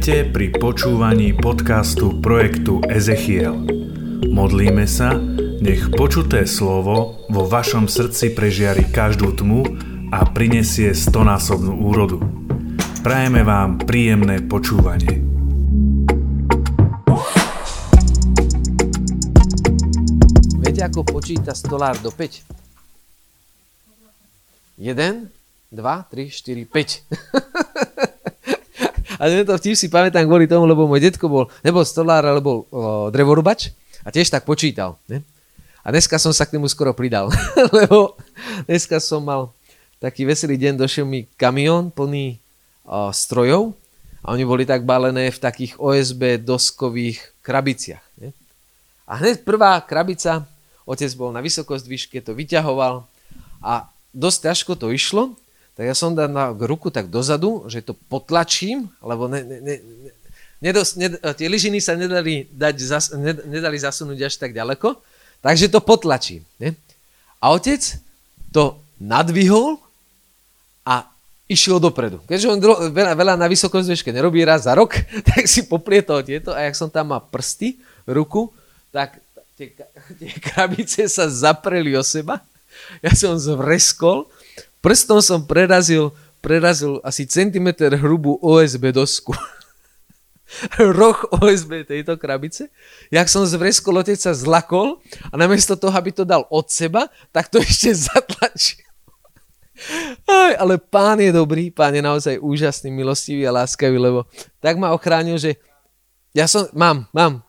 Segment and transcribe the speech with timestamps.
[0.00, 3.52] Vítajte pri počúvaní podcastu projektu Ezechiel.
[4.32, 5.12] Modlíme sa,
[5.60, 9.60] nech počuté slovo vo vašom srdci prežiari každú tmu
[10.08, 12.16] a prinesie stonásobnú úrodu.
[13.04, 15.20] Prajeme vám príjemné počúvanie.
[20.64, 24.80] Viete, ako počíta stolár do 5?
[24.80, 28.09] 1, 2, 3, 4, 5.
[29.20, 32.64] A tento vtip si pamätám kvôli tomu, lebo môj detko bol, nebol stolár, ale bol
[33.12, 33.68] drevorubač
[34.00, 34.96] a tiež tak počítal.
[35.12, 35.20] Ne?
[35.84, 37.28] A dneska som sa k nemu skoro pridal,
[37.76, 38.16] lebo
[38.64, 39.52] dneska som mal
[40.00, 42.40] taký veselý deň, došiel mi kamión plný
[42.88, 43.76] o, strojov
[44.24, 48.00] a oni boli tak balené v takých OSB doskových krabiciach.
[48.24, 48.32] Ne?
[49.04, 50.48] A hneď prvá krabica,
[50.88, 53.04] otec bol na vysokosť výške, to vyťahoval
[53.60, 55.36] a dosť ťažko to išlo,
[55.80, 59.74] tak ja som dal na ruku tak dozadu, že to potlačím, lebo ne, ne, ne,
[60.60, 65.00] nedos, ne, tie lyžiny sa nedali, dať, zas, ne, nedali zasunúť až tak ďaleko,
[65.40, 66.44] takže to potlačím.
[66.60, 66.76] Ne?
[67.40, 67.80] A otec
[68.52, 69.80] to nadvihol
[70.84, 71.08] a
[71.48, 72.20] išiel dopredu.
[72.28, 74.92] Keďže on dro, veľa, veľa na vysokozvežke nerobí raz za rok,
[75.32, 78.52] tak si poplietol tieto a jak som tam mal prsty, ruku,
[78.92, 79.16] tak
[79.56, 79.72] tie,
[80.20, 82.44] tie krabice sa zapreli o seba.
[83.00, 84.28] Ja som zvreskol
[84.80, 89.36] Prstom som prerazil, prerazil asi centimetr hrubú OSB dosku.
[90.78, 92.68] roh OSB tejto krabice.
[93.10, 94.98] Jak som z vreskol, otec sa zlakol
[95.30, 98.82] a namiesto toho, aby to dal od seba, tak to ešte zatlačil.
[100.28, 104.28] Aj, ale pán je dobrý, pán je naozaj úžasný, milostivý a láskavý, lebo
[104.60, 105.56] tak ma ochránil, že
[106.36, 107.40] ja som, mám, mám,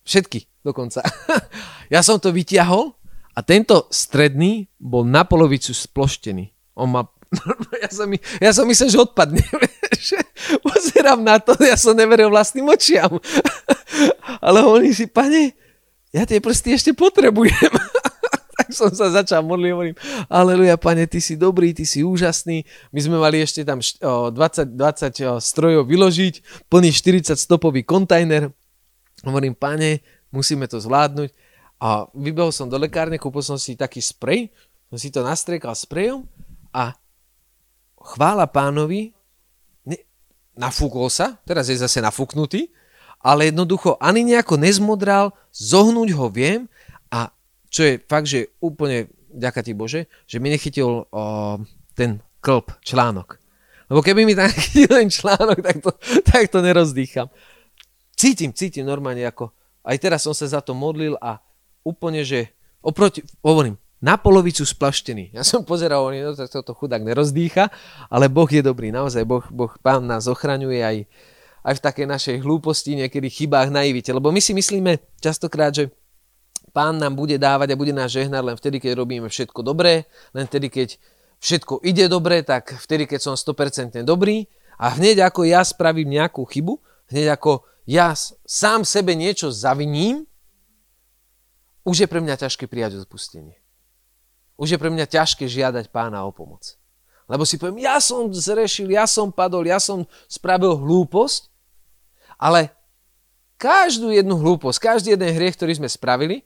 [0.00, 1.04] všetky dokonca.
[1.94, 2.96] ja som to vyťahol
[3.36, 6.53] a tento stredný bol na polovicu sploštený.
[6.74, 7.06] On ma...
[7.82, 8.06] ja, som,
[8.38, 9.42] ja som myslel, že odpadne.
[10.66, 13.18] Pozerám na to, ja som neveril vlastným očiam.
[14.46, 15.54] Ale oni si, pane,
[16.14, 17.72] ja tie prsty ešte potrebujem.
[18.54, 19.96] tak som sa začal modliť, hovorím,
[20.30, 22.62] aleluja, pane, ty si dobrý, ty si úžasný.
[22.94, 28.50] My sme mali ešte tam 20, 20 strojov vyložiť, plný 40 stopový kontajner.
[29.26, 31.30] Hovorím, pane, musíme to zvládnuť.
[31.82, 34.54] A vybehol som do lekárne, kúpil som si taký sprej,
[34.88, 36.22] som si to nastriekal sprejom
[36.74, 36.98] a
[37.94, 39.14] chvála pánovi,
[39.86, 39.96] ne,
[40.58, 42.74] nafúkol sa, teraz je zase nafúknutý,
[43.22, 46.66] ale jednoducho ani nejako nezmodral, zohnúť ho viem
[47.08, 47.30] a
[47.70, 51.22] čo je fakt, že úplne, ďaká ti Bože, že mi nechytil o,
[51.96, 53.40] ten klb, článok.
[53.88, 55.90] Lebo keby mi tam chytil ten článok, tak to,
[56.26, 57.32] tak to nerozdýcham.
[58.14, 59.50] Cítim, cítim normálne ako,
[59.86, 61.40] aj teraz som sa za to modlil a
[61.82, 62.52] úplne, že
[62.84, 65.32] oproti, hovorím, na polovicu splaštený.
[65.32, 67.72] Ja som pozeral, on no, toto chudák nerozdýcha,
[68.12, 70.96] ale Boh je dobrý, naozaj Boh, boh Pán nás ochraňuje aj,
[71.64, 74.12] aj v takej našej hlúposti, niekedy chybách, naivite.
[74.12, 75.88] Lebo my si myslíme častokrát, že
[76.76, 80.04] Pán nám bude dávať a bude nás žehnať len vtedy, keď robíme všetko dobré,
[80.36, 81.00] len vtedy, keď
[81.40, 84.44] všetko ide dobre, tak vtedy, keď som 100% dobrý
[84.76, 86.76] a hneď ako ja spravím nejakú chybu,
[87.08, 88.12] hneď ako ja
[88.44, 90.28] sám sebe niečo zaviním,
[91.88, 93.63] už je pre mňa ťažké prijať odpustenie.
[94.54, 96.78] Už je pre mňa ťažké žiadať pána o pomoc.
[97.26, 101.48] Lebo si poviem, ja som zrešil, ja som padol, ja som spravil hlúposť,
[102.36, 102.70] ale
[103.56, 106.44] každú jednu hlúposť, každý jeden hriech, ktorý sme spravili,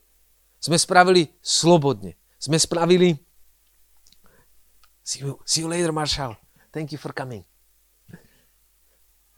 [0.63, 2.15] sme spravili slobodne.
[2.39, 3.19] Sme spravili
[5.09, 6.37] See you, see you later, Marshall.
[6.69, 7.41] Thank you for coming.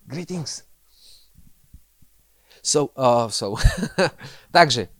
[0.03, 0.67] Greetings.
[2.59, 3.55] So, uh, so.
[4.57, 4.91] Takže,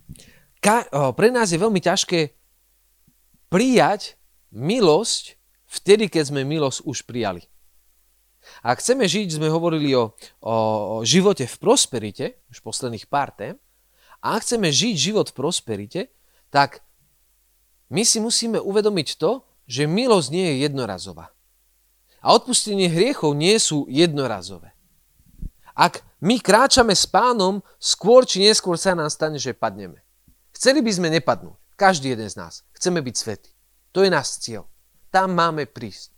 [0.63, 2.40] ka, uh, pre nás je veľmi ťažké
[3.51, 4.17] prijať
[4.55, 7.45] milosť vtedy, keď sme milosť už prijali.
[8.65, 10.57] Ak chceme žiť, sme hovorili o, o
[11.05, 13.61] živote v prosperite, už posledných pár tém,
[14.25, 16.01] a ak chceme žiť život v prosperite,
[16.49, 16.81] tak
[17.93, 21.31] my si musíme uvedomiť to, že milosť nie je jednorazová.
[22.21, 24.73] A odpustenie hriechov nie sú jednorazové.
[25.73, 30.05] Ak my kráčame s pánom, skôr či neskôr sa nám stane, že padneme.
[30.53, 31.60] Chceli by sme nepadnúť.
[31.81, 32.61] Každý jeden z nás.
[32.77, 33.57] Chceme byť svetí.
[33.97, 34.69] To je náš cieľ.
[35.09, 36.13] Tam máme prísť.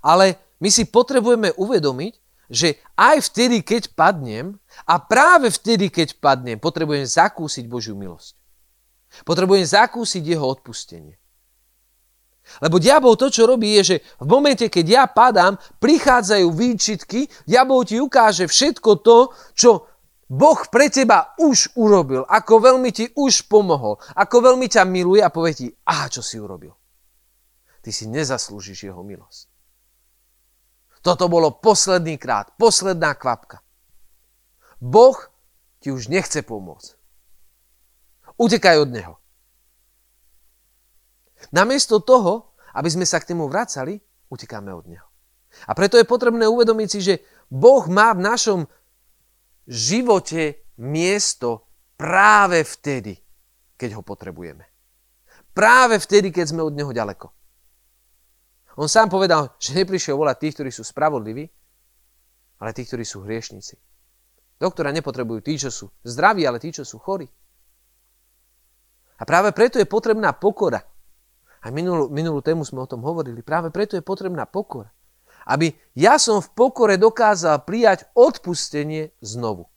[0.00, 2.16] Ale my si potrebujeme uvedomiť,
[2.48, 4.56] že aj vtedy, keď padnem,
[4.88, 8.32] a práve vtedy, keď padnem, potrebujem zakúsiť Božiu milosť.
[9.28, 11.20] Potrebujem zakúsiť jeho odpustenie.
[12.60, 17.84] Lebo diabol to, čo robí, je, že v momente, keď ja padám, prichádzajú výčitky, diabol
[17.88, 19.70] ti ukáže všetko to, čo
[20.24, 25.28] Boh pre teba už urobil, ako veľmi ti už pomohol, ako veľmi ťa miluje a
[25.28, 26.72] povie ti, aha, čo si urobil.
[27.84, 29.52] Ty si nezaslúžiš jeho milosť.
[31.04, 33.60] Toto bolo posledný krát, posledná kvapka.
[34.80, 35.16] Boh
[35.84, 36.96] ti už nechce pomôcť.
[38.40, 39.14] Utekaj od Neho.
[41.52, 44.00] Namiesto toho, aby sme sa k nemu vracali,
[44.32, 45.08] utekáme od Neho.
[45.68, 47.14] A preto je potrebné uvedomiť si, že
[47.52, 48.60] Boh má v našom
[49.68, 53.16] živote miesto práve vtedy,
[53.76, 54.64] keď ho potrebujeme.
[55.54, 57.30] Práve vtedy, keď sme od Neho ďaleko.
[58.74, 61.46] On sám povedal, že neprišiel volať tých, ktorí sú spravodliví,
[62.58, 63.78] ale tí, ktorí sú hriešnici.
[64.58, 67.26] Doktora nepotrebujú tí, čo sú zdraví, ale tí, čo sú chorí.
[69.14, 70.82] A práve preto je potrebná pokora.
[71.62, 73.40] Aj minulú, minulú tému sme o tom hovorili.
[73.46, 74.90] Práve preto je potrebná pokora.
[75.44, 79.68] Aby ja som v pokore dokázal prijať odpustenie znovu.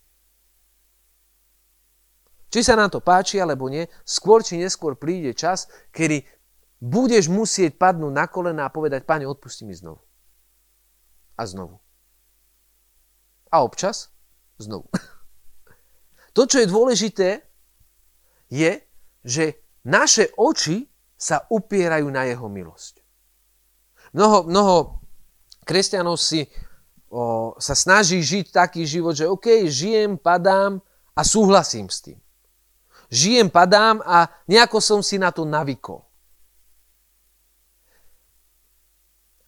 [2.47, 6.23] Či sa nám to páči alebo nie, skôr či neskôr príde čas, kedy
[6.79, 9.99] budeš musieť padnúť na kolena a povedať, Pane, odpusti mi znovu.
[11.35, 11.83] A znovu.
[13.51, 14.11] A občas
[14.57, 14.87] znovu.
[16.37, 17.41] To, čo je dôležité,
[18.53, 18.77] je,
[19.25, 20.85] že naše oči
[21.17, 23.01] sa upierajú na jeho milosť.
[24.13, 24.75] Mnoho, mnoho
[25.67, 26.47] kresťanov si
[27.11, 30.79] o, sa snaží žiť taký život, že OK, žijem, padám
[31.11, 32.17] a súhlasím s tým
[33.11, 36.03] žijem, padám a nejako som si na to navykol.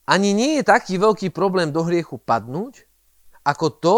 [0.10, 2.90] Ani nie je taký veľký problém do hriechu padnúť,
[3.46, 3.96] ako to,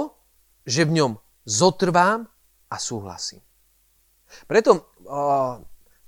[0.67, 1.11] že v ňom
[1.47, 2.27] zotrvám
[2.67, 3.39] a súhlasím.
[4.43, 4.79] Preto o,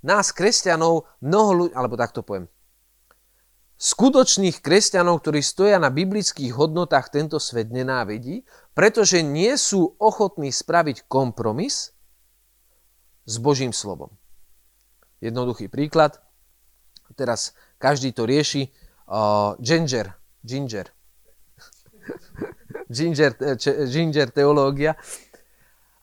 [0.04, 2.52] nás, kresťanov, mnoho ľudí, alebo takto poviem,
[3.84, 11.04] skutočných kresťanov, ktorí stoja na biblických hodnotách, tento svet nenávidí, pretože nie sú ochotní spraviť
[11.12, 11.92] kompromis
[13.28, 14.16] s Božím slovom.
[15.20, 16.24] Jednoduchý príklad.
[17.20, 18.72] Teraz každý to rieši.
[19.04, 20.16] Uh, ginger.
[20.40, 20.88] Ginger.
[22.96, 24.96] ginger, če, ginger teológia.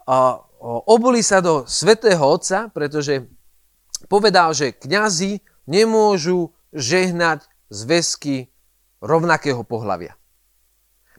[0.05, 0.37] Uh,
[0.85, 3.25] obuli sa do svetého Otca, pretože
[4.05, 8.51] povedal, že kňazi nemôžu žehnať zväzky
[9.01, 10.19] rovnakého pohľavia.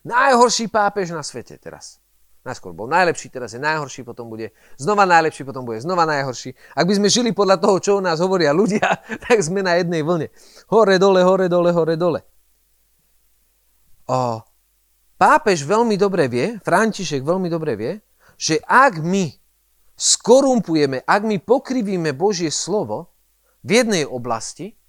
[0.03, 2.01] Najhorší pápež na svete teraz.
[2.41, 6.57] Najskôr bol najlepší, teraz je najhorší, potom bude znova najlepší, potom bude znova najhorší.
[6.73, 8.81] Ak by sme žili podľa toho, čo o nás hovoria ľudia,
[9.29, 10.33] tak sme na jednej vlne.
[10.73, 12.25] Hore, dole, hore, dole, hore, dole.
[14.09, 14.41] O,
[15.21, 18.01] pápež veľmi dobre vie, František veľmi dobre vie,
[18.41, 19.29] že ak my
[19.93, 23.13] skorumpujeme, ak my pokrivíme Božie slovo
[23.61, 24.80] v jednej oblasti,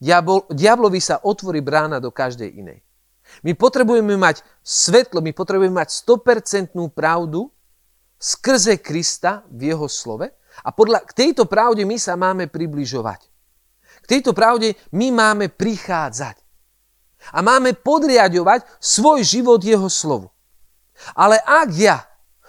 [0.00, 2.80] diabol, diablovi sa otvorí brána do každej inej.
[3.46, 7.46] My potrebujeme mať svetlo, my potrebujeme mať 100% pravdu
[8.18, 10.26] skrze Krista v jeho slove
[10.66, 13.20] a podľa, k tejto pravde my sa máme približovať.
[14.02, 16.36] K tejto pravde my máme prichádzať.
[17.36, 20.32] A máme podriadovať svoj život jeho slovu.
[21.12, 21.98] Ale ak ja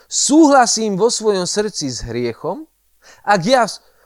[0.07, 2.67] súhlasím vo svojom srdci s hriechom,
[3.23, 3.63] ak ja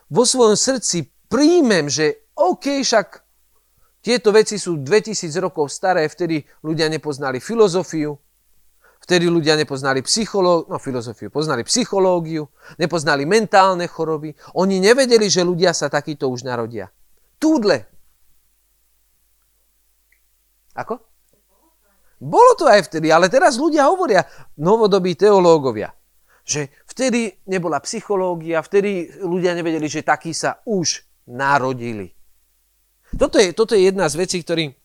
[0.10, 3.25] vo svojom srdci príjmem, že OK, však
[4.06, 8.14] tieto veci sú 2000 rokov staré, vtedy ľudia nepoznali filozofiu,
[9.02, 12.46] vtedy ľudia nepoznali psychológiu, no filozofiu, poznali psychológiu,
[12.78, 14.38] nepoznali mentálne choroby.
[14.62, 16.94] Oni nevedeli, že ľudia sa takýto už narodia.
[17.42, 17.90] Túdle.
[20.78, 21.02] Ako?
[22.22, 24.24] Bolo to aj vtedy, ale teraz ľudia hovoria,
[24.62, 25.92] novodobí teológovia,
[26.46, 32.15] že vtedy nebola psychológia, vtedy ľudia nevedeli, že takí sa už narodili.
[33.16, 34.76] Toto je, toto je jedna z vecí, ktorý,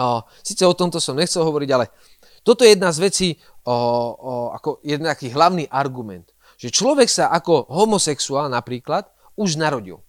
[0.00, 1.92] o, síce o tomto som nechcel hovoriť, ale
[2.40, 3.28] toto je jedna z vecí,
[3.68, 10.00] o, o, ako jeden hlavný argument, že človek sa ako homosexuál napríklad už narodil.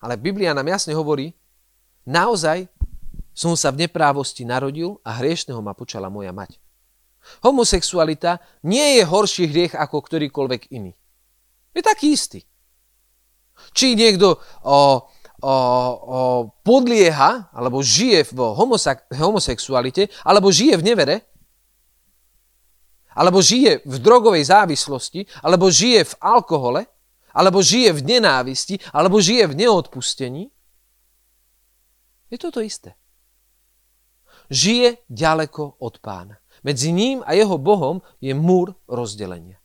[0.00, 1.32] Ale Biblia nám jasne hovorí,
[2.04, 2.68] naozaj
[3.32, 6.60] som sa v neprávosti narodil a hriešného ma počala moja mať.
[7.40, 10.92] Homosexualita nie je horší hriech ako ktorýkoľvek iný.
[11.72, 12.44] Je taký istý.
[13.72, 15.08] Či niekto o,
[15.44, 16.18] o, o,
[16.64, 18.38] podlieha alebo žije v
[19.12, 21.16] homosexualite, alebo žije v nevere,
[23.14, 26.82] alebo žije v drogovej závislosti, alebo žije v alkohole,
[27.30, 30.50] alebo žije v nenávisti, alebo žije v neodpustení,
[32.30, 32.98] je to to isté.
[34.50, 36.42] Žije ďaleko od pána.
[36.66, 39.60] Medzi ním a jeho Bohom je múr rozdelenia.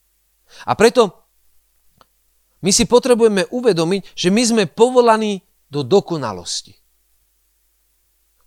[0.66, 1.26] A preto
[2.60, 6.74] my si potrebujeme uvedomiť, že my sme povolaní do dokonalosti.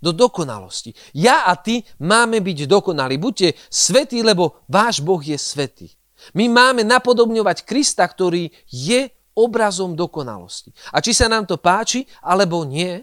[0.03, 0.91] Do dokonalosti.
[1.15, 3.23] Ja a ty máme byť dokonali.
[3.23, 5.95] Buďte svetí, lebo váš Boh je svetý.
[6.35, 10.75] My máme napodobňovať Krista, ktorý je obrazom dokonalosti.
[10.93, 13.01] A či sa nám to páči, alebo nie,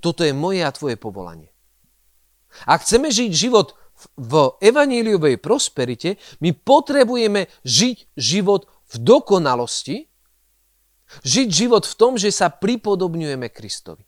[0.00, 1.52] toto je moje a tvoje povolanie.
[2.66, 3.78] Ak chceme žiť život
[4.16, 10.09] v evaníliovej prosperite my potrebujeme žiť život v dokonalosti,
[11.26, 14.06] žiť život v tom, že sa pripodobňujeme Kristovi.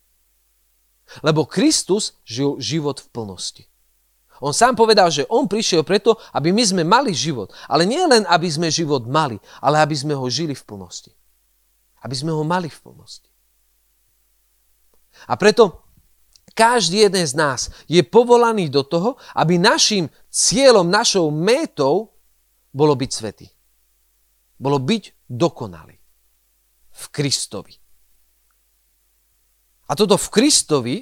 [1.21, 3.63] Lebo Kristus žil život v plnosti.
[4.43, 7.53] On sám povedal, že on prišiel preto, aby my sme mali život.
[7.71, 11.15] Ale nie len, aby sme život mali, ale aby sme ho žili v plnosti.
[12.03, 13.29] Aby sme ho mali v plnosti.
[15.31, 15.85] A preto
[16.51, 22.11] každý jeden z nás je povolaný do toho, aby našim cieľom, našou métou
[22.75, 23.47] bolo byť svetý.
[24.59, 26.02] Bolo byť dokonalý.
[26.93, 27.75] V Kristovi.
[29.89, 30.95] A toto v Kristovi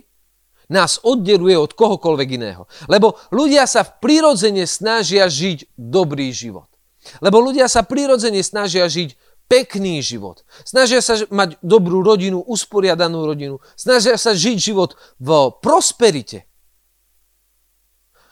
[0.71, 2.63] nás oddeluje od kohokoľvek iného.
[2.87, 6.71] Lebo ľudia sa v prirodzene snažia žiť dobrý život.
[7.19, 9.19] Lebo ľudia sa prirodzene snažia žiť
[9.51, 10.47] pekný život.
[10.63, 13.59] Snažia sa mať dobrú rodinu, usporiadanú rodinu.
[13.75, 16.47] Snažia sa žiť život v prosperite.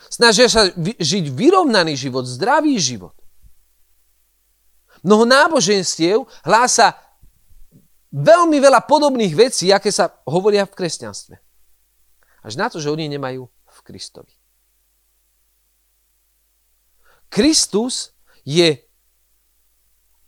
[0.08, 3.14] Snažia sa žiť vyrovnaný život, zdravý život.
[5.04, 6.96] Mnoho náboženstiev hlása
[8.14, 11.36] veľmi veľa podobných vecí, aké sa hovoria v kresťanstve.
[12.44, 14.34] Až na to, že oni nemajú v Kristovi.
[17.30, 18.74] Kristus je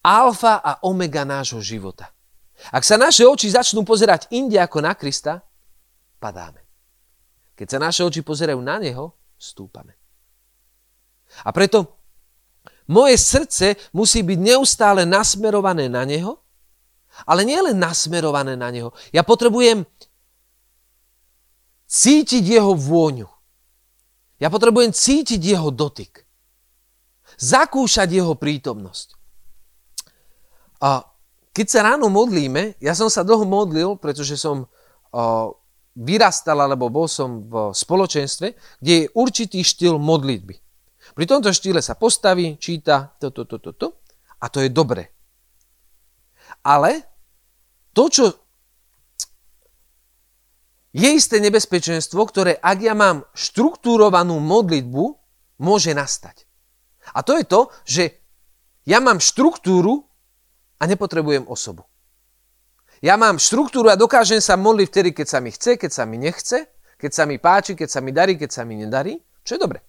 [0.06, 2.14] alfa a omega nášho života.
[2.70, 5.42] Ak sa naše oči začnú pozerať inde ako na Krista,
[6.22, 6.62] padáme.
[7.58, 9.98] Keď sa naše oči pozerajú na Neho, stúpame.
[11.42, 11.98] A preto
[12.86, 16.41] moje srdce musí byť neustále nasmerované na Neho,
[17.26, 18.96] ale nie len nasmerované na Neho.
[19.14, 19.86] Ja potrebujem
[21.92, 23.28] cítiť jeho vôňu.
[24.42, 26.26] Ja potrebujem cítiť jeho dotyk.
[27.38, 29.20] Zakúšať jeho prítomnosť.
[30.82, 31.06] A
[31.52, 34.66] keď sa ráno modlíme, ja som sa dlho modlil, pretože som
[35.92, 40.56] vyrastal, alebo bol som v spoločenstve, kde je určitý štýl modlitby.
[41.12, 44.00] Pri tomto štýle sa postaví, číta toto, toto, toto
[44.40, 45.12] a to je dobre.
[46.64, 47.11] Ale
[47.92, 48.26] to, čo
[50.92, 55.04] je isté nebezpečenstvo, ktoré ak ja mám štruktúrovanú modlitbu,
[55.64, 56.48] môže nastať.
[57.16, 58.04] A to je to, že
[58.84, 60.04] ja mám štruktúru
[60.82, 61.86] a nepotrebujem osobu.
[63.02, 66.18] Ja mám štruktúru a dokážem sa modliť vtedy, keď sa mi chce, keď sa mi
[66.22, 66.70] nechce,
[67.02, 69.82] keď sa mi páči, keď sa mi darí, keď sa mi nedarí, čo je dobre.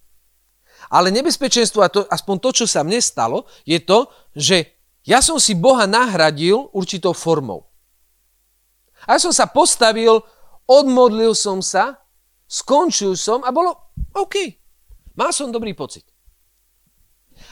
[0.89, 4.73] Ale nebezpečenstvo, a to, aspoň to, čo sa mne stalo, je to, že
[5.05, 7.69] ja som si Boha nahradil určitou formou.
[9.07, 10.23] A ja som sa postavil
[10.67, 11.99] odmodlil som sa,
[12.47, 14.35] skončil som a bolo OK.
[15.13, 16.07] Mal som dobrý pocit.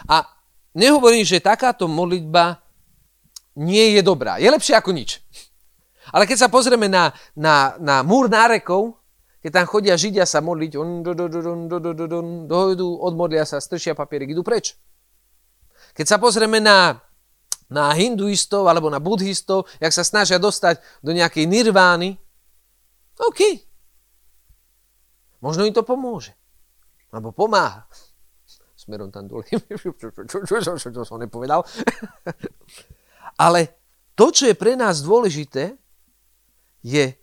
[0.10, 0.26] A
[0.74, 2.58] nehovorím, že takáto modlitba
[3.60, 4.40] nie je dobrá.
[4.40, 5.20] Je lepšie ako nič.
[6.10, 8.98] Ale keď sa pozrieme na, na, na múr nárekov,
[9.42, 12.90] keď tam chodia Židia sa modliť, on, do, do, do, do, do, do, do, dojdú,
[13.02, 14.78] odmodlia sa, stršia papierik, idú preč.
[15.98, 17.02] Keď sa pozrieme na,
[17.72, 22.20] na hinduistov alebo na buddhistov, jak sa snažia dostať do nejakej nirvány,
[23.22, 23.42] OK.
[25.42, 26.36] Možno im to pomôže.
[27.10, 27.88] Alebo pomáha.
[28.76, 29.46] Smerom tam dole.
[29.48, 31.62] Čo som nepovedal.
[33.46, 33.78] Ale
[34.18, 35.78] to, čo je pre nás dôležité,
[36.82, 37.14] je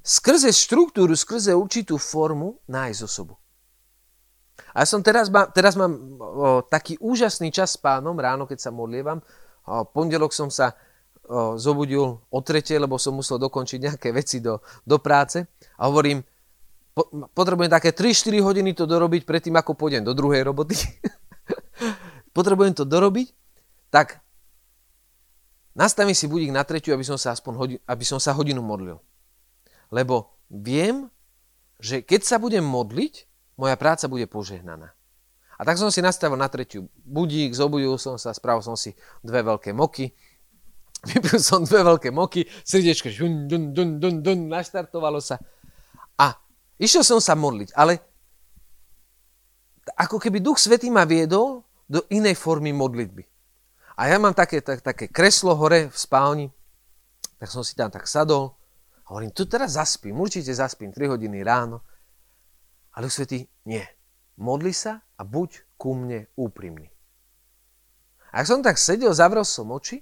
[0.00, 3.36] skrze štruktúru, skrze určitú formu nájsť osobu.
[4.72, 8.70] A ja som teraz, teraz mám o, taký úžasný čas s pánom ráno, keď sa
[8.70, 9.20] modlievam.
[9.94, 10.74] Pondelok som sa
[11.56, 15.46] zobudil o tretej, lebo som musel dokončiť nejaké veci do, do práce.
[15.78, 16.26] A hovorím,
[16.90, 20.74] po, potrebujem také 3-4 hodiny to dorobiť predtým, ako pôjdem do druhej roboty.
[22.36, 23.30] potrebujem to dorobiť,
[23.94, 24.18] tak
[25.74, 28.98] nastavím si budík na tretiu, aby som sa aspoň hodin, aby som sa hodinu modlil.
[29.90, 31.10] Lebo viem,
[31.78, 34.94] že keď sa budem modliť, moja práca bude požehnaná.
[35.60, 39.44] A tak som si nastavil na tretiu budík, zobudil som sa, spravil som si dve
[39.44, 40.16] veľké moky,
[41.08, 45.40] Vypil som dve veľké moky, srdiečko dun, dun, dun, dun, dun, naštartovalo sa.
[46.20, 46.36] A
[46.76, 48.04] išiel som sa modliť, ale
[49.96, 53.24] ako keby Duch Svetý ma viedol do inej formy modlitby.
[53.96, 56.46] A ja mám také, tak, také kreslo hore v spálni,
[57.40, 58.60] tak som si tam tak sadol
[59.04, 61.80] a hovorím, tu teraz zaspím, určite zaspím 3 hodiny ráno.
[62.92, 63.84] Ale Duch Svetý, nie.
[64.40, 66.88] Modli sa a buď ku mne úprimný.
[68.32, 70.00] A ak som tak sedel, zavrel som oči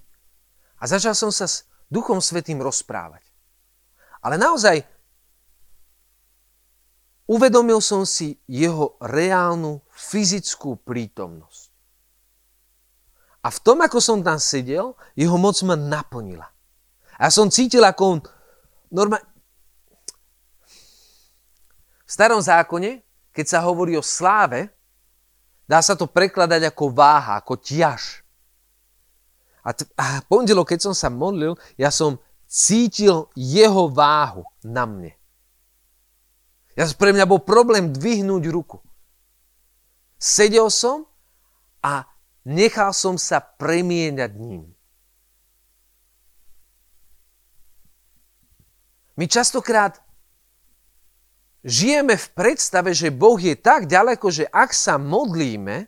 [0.79, 3.25] a začal som sa s Duchom Svetým rozprávať.
[4.23, 4.85] Ale naozaj
[7.27, 11.69] uvedomil som si jeho reálnu fyzickú prítomnosť.
[13.39, 16.47] A v tom, ako som tam sedel, jeho moc ma naplnila.
[17.19, 18.19] A ja som cítil, ako on
[18.91, 19.23] normálne...
[22.03, 24.73] V starom zákone, keď sa hovorí o sláve,
[25.69, 28.25] Dá sa to prekladať ako váha, ako ťaž.
[29.61, 32.17] A, t- a pondelok, keď som sa modlil, ja som
[32.49, 35.13] cítil jeho váhu na mne.
[36.73, 38.81] Ja, pre mňa bol problém dvihnúť ruku.
[40.17, 41.05] Sedel som
[41.85, 42.09] a
[42.41, 44.73] nechal som sa premieňať ním.
[49.13, 50.01] My častokrát
[51.63, 55.87] žijeme v predstave, že Boh je tak ďaleko, že ak sa modlíme,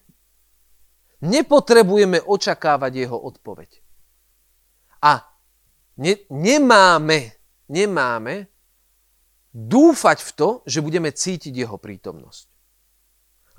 [1.21, 3.69] nepotrebujeme očakávať jeho odpoveď.
[5.01, 5.21] A
[5.97, 7.37] ne, nemáme,
[7.69, 8.49] nemáme
[9.51, 12.47] dúfať v to, že budeme cítiť jeho prítomnosť.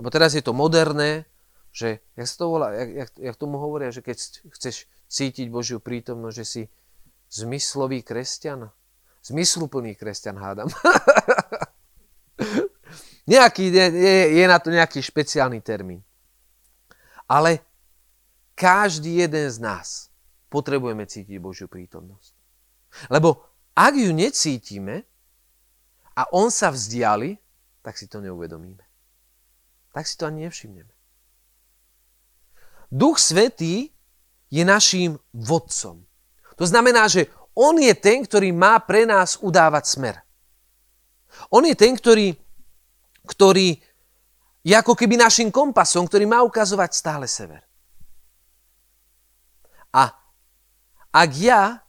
[0.01, 1.29] Lebo teraz je to moderné,
[1.73, 4.17] že, jak sa to volá, jak, jak, jak tomu hovoria, že keď
[4.53, 6.63] chceš cítiť Božiu prítomnosť, že si
[7.33, 8.73] zmyslový kresťan,
[9.23, 10.67] Zmysluplný kresťan, hádam.
[13.27, 13.87] nejaký, je,
[14.39, 16.03] je, na to nejaký špeciálny termín.
[17.31, 17.63] Ale
[18.59, 20.13] každý jeden z nás
[20.53, 22.35] potrebujeme cítiť Božiu prítomnosť.
[23.09, 23.41] Lebo
[23.73, 25.09] ak ju necítime
[26.13, 27.41] a on sa vzdiali,
[27.81, 28.85] tak si to neuvedomíme.
[29.97, 30.93] Tak si to ani nevšimneme.
[32.93, 33.89] Duch Svetý
[34.53, 36.05] je naším vodcom.
[36.61, 40.17] To znamená, že on je ten, ktorý má pre nás udávať smer.
[41.49, 42.37] On je ten, ktorý,
[43.27, 43.79] ktorý
[44.63, 47.67] je ako keby našim kompasom, ktorý má ukazovať stále sever.
[49.93, 50.15] A
[51.13, 51.83] ak ja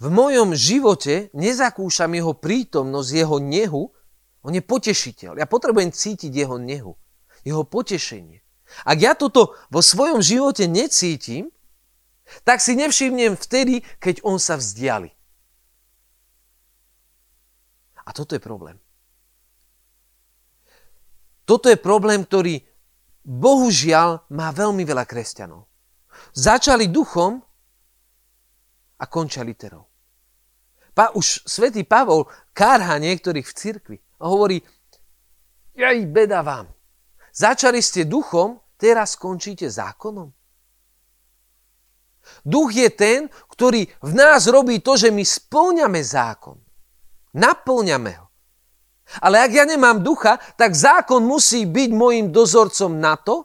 [0.00, 3.82] v mojom živote nezakúšam jeho prítomnosť, jeho nehu,
[4.40, 5.36] on je potešiteľ.
[5.36, 6.96] Ja potrebujem cítiť jeho nehu,
[7.44, 8.40] jeho potešenie.
[8.86, 11.50] Ak ja toto vo svojom živote necítim,
[12.46, 15.10] tak si nevšimnem vtedy, keď on sa vzdiali.
[18.06, 18.78] A toto je problém.
[21.50, 22.62] Toto je problém, ktorý
[23.26, 25.66] bohužiaľ má veľmi veľa kresťanov.
[26.30, 27.42] Začali duchom
[28.94, 29.82] a končia literou.
[30.94, 34.62] Pa, už svätý Pavol kárha niektorých v cirkvi a hovorí,
[35.74, 36.70] jaj, beda vám.
[37.34, 40.30] Začali ste duchom, teraz skončíte zákonom.
[42.46, 46.62] Duch je ten, ktorý v nás robí to, že my spĺňame zákon.
[47.34, 48.29] Naplňame ho.
[49.18, 53.42] Ale ak ja nemám ducha, tak zákon musí byť môjim dozorcom na to,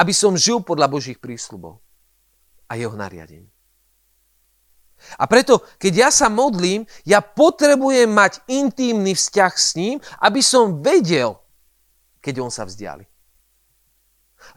[0.00, 1.76] aby som žil podľa Božích prísľubov
[2.68, 3.52] a jeho nariadení.
[5.18, 10.82] A preto, keď ja sa modlím, ja potrebujem mať intímny vzťah s ním, aby som
[10.82, 11.38] vedel,
[12.18, 13.06] keď on sa vzdiali.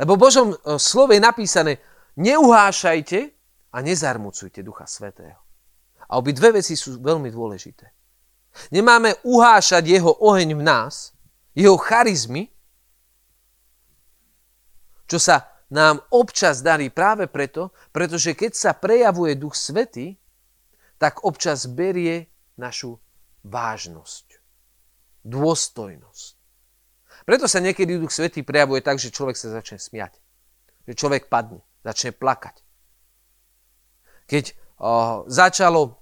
[0.02, 1.78] Lebo v Božom e, slove je napísané,
[2.18, 3.20] neuhášajte
[3.70, 5.38] a nezarmucujte Ducha Svetého.
[6.10, 8.01] A obi dve veci sú veľmi dôležité.
[8.72, 11.16] Nemáme uhášať jeho oheň v nás,
[11.56, 12.52] jeho charizmy,
[15.08, 20.20] čo sa nám občas darí práve preto, pretože keď sa prejavuje Duch Svety,
[21.00, 22.28] tak občas berie
[22.60, 23.00] našu
[23.48, 24.40] vážnosť,
[25.24, 26.42] dôstojnosť.
[27.24, 30.18] Preto sa niekedy Duch Svetý prejavuje tak, že človek sa začne smiať.
[30.90, 32.66] Že človek padne, začne plakať.
[34.26, 34.46] Keď
[34.82, 36.01] o, začalo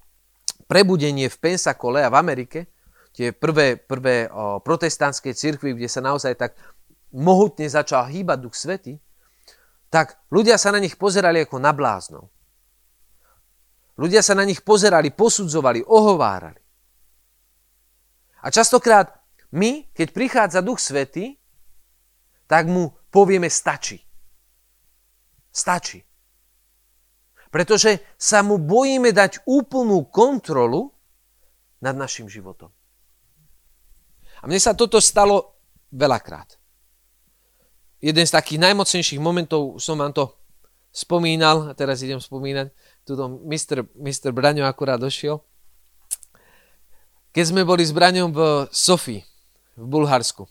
[0.70, 2.70] prebudenie v Pensacole a v Amerike,
[3.10, 6.54] tie prvé, prvé o, protestantské cirkvy, kde sa naozaj tak
[7.18, 9.02] mohutne začal hýbať Duch Svety,
[9.90, 12.30] tak ľudia sa na nich pozerali ako na bláznov.
[13.98, 16.62] Ľudia sa na nich pozerali, posudzovali, ohovárali.
[18.40, 19.20] A častokrát
[19.52, 21.36] my, keď prichádza Duch Svety,
[22.46, 24.00] tak mu povieme stačí.
[25.50, 26.09] Stačí.
[27.50, 30.94] Pretože sa mu bojíme dať úplnú kontrolu
[31.82, 32.70] nad našim životom.
[34.40, 35.58] A mne sa toto stalo
[35.90, 36.56] veľakrát.
[38.00, 40.32] Jeden z takých najmocnejších momentov, som vám to
[40.94, 42.72] spomínal, a teraz idem spomínať,
[43.04, 43.84] tuto Mr.
[43.98, 44.32] Mr.
[44.32, 45.44] Braňo akurát došiel.
[47.36, 49.22] Keď sme boli s Braňom v Sofii,
[49.78, 50.50] v Bulharsku.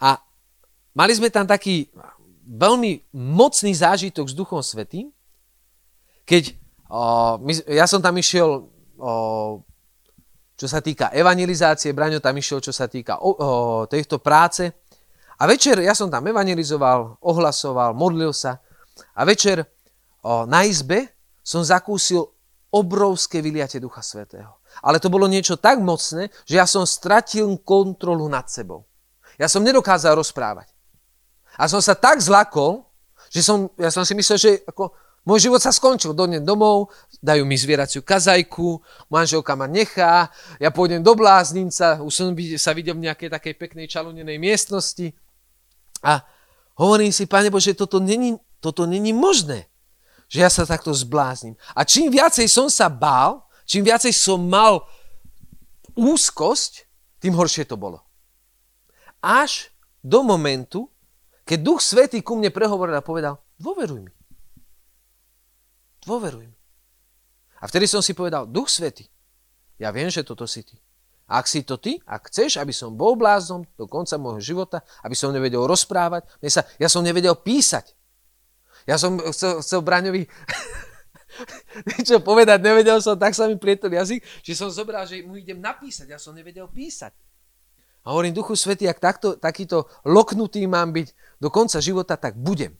[0.00, 0.18] A
[0.96, 1.92] mali sme tam taký
[2.46, 5.15] veľmi mocný zážitok s Duchom Svetým,
[6.26, 6.58] keď
[6.90, 8.66] o, my, ja som tam išiel,
[8.98, 9.12] o,
[10.58, 13.36] čo sa týka evangelizácie, Braňo tam išiel, čo sa týka o, o,
[13.86, 14.66] tejto práce.
[15.38, 18.58] A večer ja som tam evangelizoval, ohlasoval, modlil sa.
[19.14, 19.62] A večer
[20.26, 21.14] o, na izbe
[21.46, 22.26] som zakúsil
[22.74, 24.58] obrovské vyliate Ducha Svetého.
[24.82, 28.84] Ale to bolo niečo tak mocné, že ja som stratil kontrolu nad sebou.
[29.38, 30.68] Ja som nedokázal rozprávať.
[31.56, 32.84] A som sa tak zlakol,
[33.32, 34.92] že som, ja som si myslel, že ako,
[35.26, 40.30] môj život sa skončil, dojdem domov, dajú mi zvieraciu kazajku, manželka ma nechá,
[40.62, 45.12] ja pôjdem do bláznica, už som sa videl v nejakej takej peknej čalunenej miestnosti
[46.00, 46.22] a
[46.76, 49.64] Hovorím si, Pane Bože, toto není, toto není možné,
[50.28, 51.56] že ja sa takto zbláznim.
[51.72, 54.84] A čím viacej som sa bál, čím viacej som mal
[55.96, 56.84] úzkosť,
[57.24, 58.04] tým horšie to bolo.
[59.24, 59.72] Až
[60.04, 60.92] do momentu,
[61.48, 64.12] keď Duch Svetý ku mne prehovoril a povedal, dôveruj mi.
[66.06, 66.56] Dôveruj mi.
[67.58, 69.10] A vtedy som si povedal, Duch Svetý,
[69.76, 70.78] ja viem, že toto si ty.
[71.26, 74.86] A ak si to ty, ak chceš, aby som bol bláznom do konca môjho života,
[75.02, 77.90] aby som nevedel rozprávať, sa, ja som nevedel písať.
[78.86, 80.30] Ja som chcel, chcel Braňovi
[81.98, 85.58] niečo povedať, nevedel som, tak sa mi prietol jazyk, že som zobral, že mu idem
[85.58, 87.10] napísať, ja som nevedel písať.
[88.06, 91.10] A hovorím, Duchu Svety, ak takto, takýto loknutý mám byť
[91.42, 92.78] do konca života, tak budem.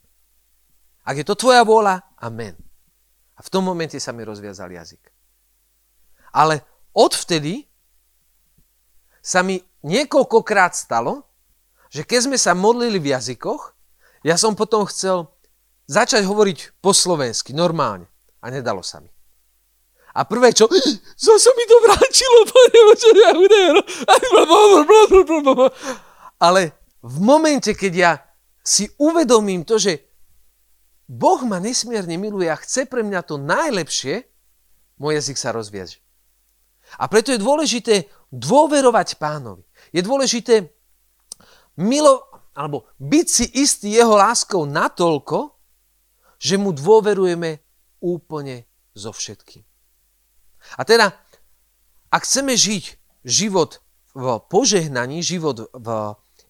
[1.02, 2.54] Ak je to tvoja vôľa, amen.
[3.36, 5.12] A v tom momente sa mi rozviazal jazyk.
[6.32, 6.64] Ale
[6.96, 7.68] odvtedy
[9.20, 11.24] sa mi niekoľkokrát stalo,
[11.92, 13.76] že keď sme sa modlili v jazykoch,
[14.24, 15.30] ja som potom chcel
[15.86, 18.10] začať hovoriť po slovensky, normálne.
[18.42, 19.10] A nedalo sa mi.
[20.16, 20.64] A prvé čo,
[21.28, 23.30] zase mi to vrátilo, pane, čo ja
[26.40, 26.72] Ale
[27.04, 28.12] v momente, keď ja
[28.64, 30.05] si uvedomím to, že
[31.06, 34.26] Boh ma nesmierne miluje a chce pre mňa to najlepšie,
[34.98, 36.02] môj jazyk sa rozvieže.
[36.98, 39.62] A preto je dôležité dôverovať pánovi.
[39.90, 40.70] Je dôležité
[41.78, 45.54] milo, alebo byť si istý jeho láskou natoľko,
[46.38, 47.62] že mu dôverujeme
[48.02, 49.62] úplne zo všetkým.
[50.78, 51.14] A teda,
[52.10, 53.82] ak chceme žiť život
[54.16, 55.88] v požehnaní, život v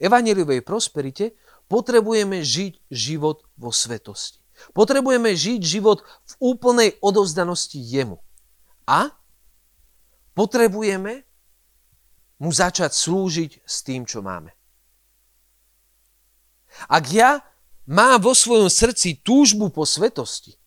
[0.00, 4.45] evaneliovej prosperite, potrebujeme žiť život vo svetosti.
[4.72, 8.20] Potrebujeme žiť život v úplnej odovzdanosti jemu.
[8.88, 9.12] A
[10.32, 11.26] potrebujeme
[12.36, 14.52] mu začať slúžiť s tým, čo máme.
[16.88, 17.40] Ak ja
[17.88, 20.60] mám vo svojom srdci túžbu po svetosti,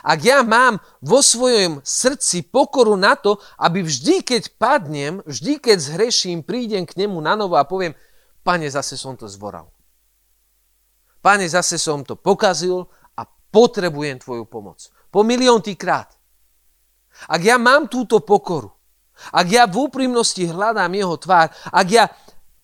[0.00, 5.76] ak ja mám vo svojom srdci pokoru na to, aby vždy, keď padnem, vždy, keď
[5.78, 7.92] zhreším, prídem k nemu na novo a poviem,
[8.40, 9.68] pane, zase som to zvoral.
[11.20, 12.88] Pane, zase som to pokazil
[13.52, 14.88] potrebujem tvoju pomoc.
[15.12, 16.08] Po milióntý krát.
[17.28, 18.72] Ak ja mám túto pokoru,
[19.30, 22.04] ak ja v úprimnosti hľadám jeho tvár, ak ja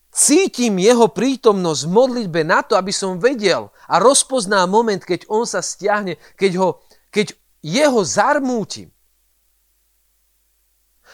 [0.09, 5.45] cítim jeho prítomnosť v modlitbe na to, aby som vedel a rozpoznal moment, keď on
[5.45, 6.69] sa stiahne, keď, ho,
[7.13, 8.91] keď jeho zarmútim.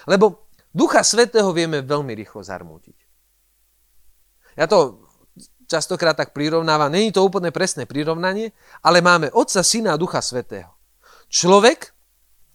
[0.08, 2.98] Lebo Ducha Svetého vieme veľmi rýchlo zarmútiť.
[4.54, 5.03] Ja to
[5.74, 8.54] častokrát tak prirovnávam, není to úplne presné prirovnanie,
[8.86, 10.70] ale máme Otca, Syna a Ducha Svetého.
[11.26, 11.90] Človek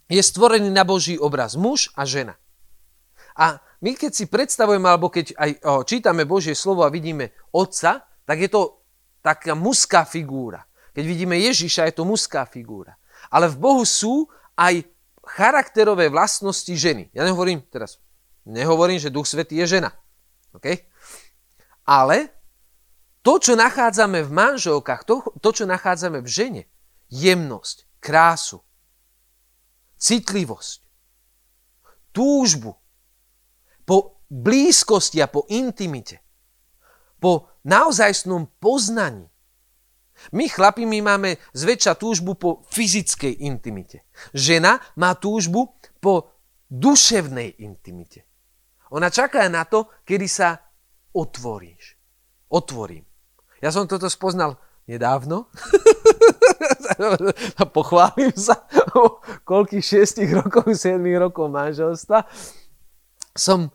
[0.08, 2.40] je stvorený na Boží obraz, muž a žena.
[3.36, 8.08] A my keď si predstavujeme, alebo keď aj o, čítame Božie slovo a vidíme Otca,
[8.24, 8.80] tak je to
[9.20, 10.64] taká mužská figúra.
[10.96, 12.96] Keď vidíme Ježiša, je to mužská figúra.
[13.28, 14.84] Ale v Bohu sú aj
[15.24, 17.12] charakterové vlastnosti ženy.
[17.12, 18.00] Ja nehovorím teraz,
[18.48, 19.92] nehovorím, že Duch Svetý je žena.
[20.56, 20.88] Okay?
[21.86, 22.39] Ale
[23.20, 26.62] to, čo nachádzame v manželkách, to, to, čo nachádzame v žene,
[27.12, 28.64] jemnosť, krásu,
[30.00, 30.80] citlivosť,
[32.16, 32.80] túžbu,
[33.84, 36.22] po blízkosti a po intimite,
[37.18, 39.26] po naozajstnom poznaní.
[40.30, 44.06] My chlapi, my máme zväčša túžbu po fyzickej intimite.
[44.36, 46.38] Žena má túžbu po
[46.70, 48.28] duševnej intimite.
[48.94, 50.60] Ona čaká na to, kedy sa
[51.16, 51.98] otvoríš.
[52.52, 53.09] Otvorím.
[53.60, 54.56] Ja som toto spoznal
[54.88, 55.48] nedávno.
[57.76, 58.64] Pochválim sa
[58.96, 62.24] o koľkých 6 rokov, 7 rokov manželstva
[63.36, 63.70] som,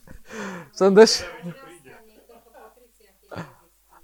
[0.78, 1.24] som doš...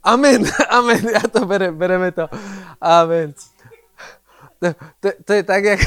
[0.05, 2.29] Amen, amen, ja to berem, bereme to.
[2.77, 3.33] Amen.
[4.61, 5.81] To, to, to je tak, jak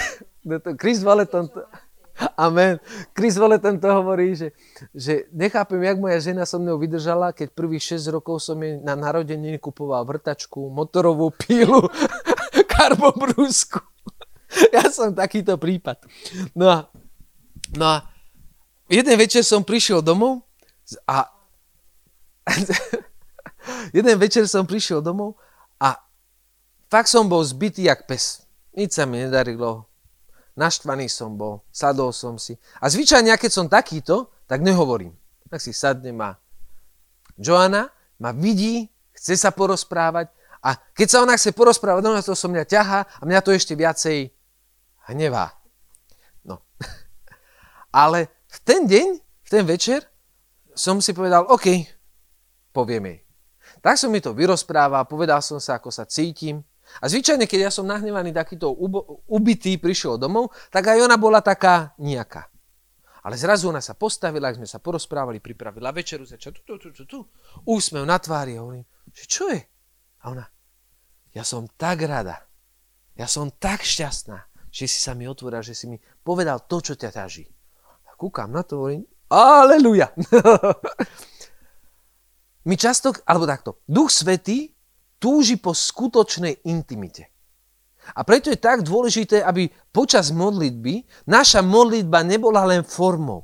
[0.81, 1.61] Chris Valeton, to,
[2.37, 2.79] amen.
[3.13, 4.51] Chris Valeton to hovorí, že,
[4.93, 8.97] že nechápem, jak moja žena so mnou vydržala, keď prvých 6 rokov som jej na
[8.97, 11.85] narodeniny kupoval vrtačku, motorovú pílu,
[12.73, 13.81] karbobrúsku.
[14.73, 16.07] Ja som takýto prípad.
[16.55, 16.77] No a,
[17.75, 17.97] no a
[18.87, 20.47] jeden večer som prišiel domov
[21.03, 21.27] a
[23.97, 25.35] jeden večer som prišiel domov
[25.83, 25.99] a
[26.87, 28.47] fakt som bol zbytý jak pes.
[28.71, 29.89] Nič sa mi nedarilo.
[30.57, 32.57] Naštvaný som bol, sadol som si.
[32.81, 35.13] A zvyčajne, keď som takýto, tak nehovorím.
[35.53, 36.33] Tak si sadnem a
[37.37, 40.33] Joana ma vidí, chce sa porozprávať
[40.65, 43.77] a keď sa ona chce porozprávať, ona to som mňa ťahá a mňa to ešte
[43.77, 44.33] viacej
[45.13, 45.53] hnevá.
[46.41, 46.65] No.
[47.93, 50.09] Ale v ten deň, v ten večer
[50.73, 51.85] som si povedal, OK,
[52.73, 53.19] poviem jej.
[53.85, 56.65] Tak som mi to vyrozprával, povedal som sa, ako sa cítim.
[57.01, 58.71] A zvyčajne, keď ja som nahnevaný takýto
[59.27, 62.47] ubitý, prišiel domov, tak aj ona bola taká nejaká.
[63.27, 66.89] Ale zrazu ona sa postavila, ak sme sa porozprávali, pripravila večeru, začala tu, tu, tu,
[66.95, 67.19] tu, tu,
[67.67, 69.59] úsmev na tvári a hovorím, že čo je?
[70.23, 70.47] A ona,
[71.35, 72.47] ja som tak rada,
[73.19, 76.95] ja som tak šťastná, že si sa mi otvoril, že si mi povedal to, čo
[76.95, 77.43] ťa ťaží.
[78.07, 80.07] A kúkam na to, hovorím, aleluja.
[82.67, 84.76] My často, alebo takto, Duch Svetý
[85.17, 87.29] túži po skutočnej intimite.
[88.15, 93.43] A preto je tak dôležité, aby počas modlitby naša modlitba nebola len formou.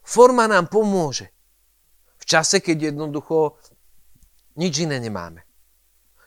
[0.00, 1.28] Forma nám pomôže.
[2.16, 3.60] V čase, keď jednoducho
[4.56, 5.44] nič iné nemáme.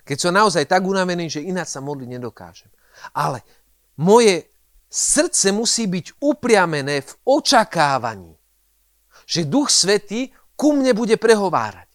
[0.05, 2.69] Keď som naozaj tak unavený, že ináč sa modliť nedokážem.
[3.17, 3.41] Ale
[3.97, 4.45] moje
[4.86, 8.34] srdce musí byť upriamené v očakávaní,
[9.25, 11.88] že Duch Svetý ku mne bude prehovárať.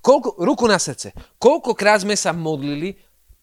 [0.00, 1.12] Koľko, ruku na srdce.
[1.42, 2.94] Koľkokrát sme sa modlili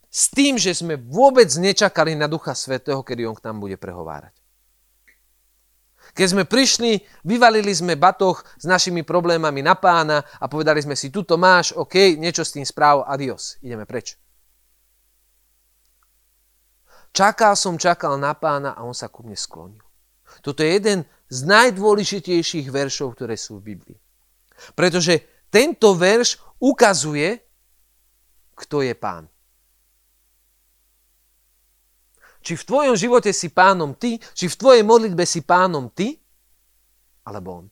[0.08, 4.32] s tým, že sme vôbec nečakali na Ducha Svetého, kedy On k nám bude prehovárať.
[6.16, 11.12] Keď sme prišli, vyvalili sme batoh s našimi problémami na pána a povedali sme si,
[11.12, 14.16] tuto máš, OK, niečo s tým správ, adios, ideme preč.
[17.12, 19.84] Čakal som, čakal na pána a on sa ku mne sklonil.
[20.40, 24.00] Toto je jeden z najdôležitejších veršov, ktoré sú v Biblii.
[24.72, 27.40] Pretože tento verš ukazuje,
[28.60, 29.32] kto je pán.
[32.44, 36.20] Či v tvojom živote si pánom ty, či v tvojej modlitbe si pánom ty,
[37.24, 37.66] alebo on.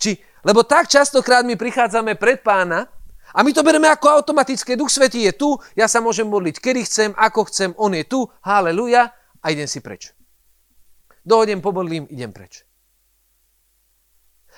[0.00, 2.88] Či, lebo tak častokrát my prichádzame pred pána
[3.36, 4.74] a my to bereme ako automatické.
[4.74, 8.24] Duch Svetý je tu, ja sa môžem modliť, kedy chcem, ako chcem, on je tu,
[8.42, 10.18] haleluja, a idem si preč
[11.28, 12.64] dohodnem, pomodlím, idem preč.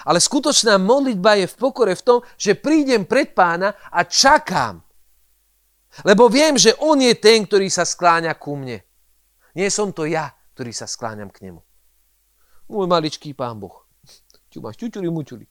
[0.05, 4.81] Ale skutočná modlitba je v pokore v tom, že prídem pred pána a čakám.
[6.07, 8.81] Lebo viem, že on je ten, ktorý sa skláňa ku mne.
[9.59, 11.61] Nie som to ja, ktorý sa skláňam k nemu.
[12.71, 13.91] Môj maličký pán Boh.
[14.51, 15.47] Čumáš, čučuli, mučuli.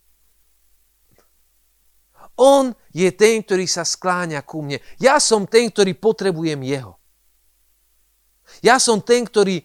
[2.39, 4.79] On je ten, ktorý sa skláňa ku mne.
[5.03, 6.95] Ja som ten, ktorý potrebujem jeho.
[8.63, 9.59] Ja som ten, ktorý